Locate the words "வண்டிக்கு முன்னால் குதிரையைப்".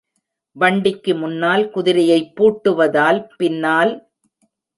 0.55-2.33